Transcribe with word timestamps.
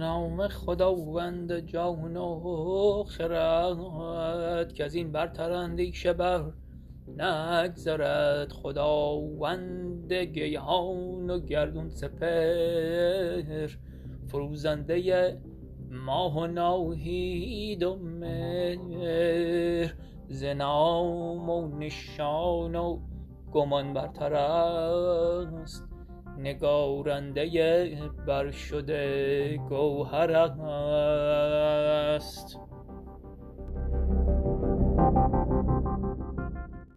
نام 0.00 0.48
خداوند 0.48 1.58
جان 1.58 2.16
و 2.16 3.04
خرد 3.08 4.72
کزین 4.72 5.12
برتر 5.12 5.52
اندیشه 5.52 6.12
بر 6.12 6.52
نگذرد. 7.16 8.52
خداوند 8.52 10.12
گیهان 10.12 11.30
و 11.30 11.40
گردون 11.40 11.88
سپهر 11.88 13.76
فروزنده 14.28 15.38
ماه 15.90 16.38
و 16.38 16.46
ناهید 16.46 17.82
و 17.82 17.96
مهر. 17.96 19.94
ز 20.28 20.44
نام 20.44 21.50
و 21.50 21.78
نشان 21.78 22.74
و 22.74 22.98
گمان 23.52 23.94
برترست 23.94 25.84
نگارنده 26.42 27.44
برشده 28.26 29.56
گوهرست 29.68 30.60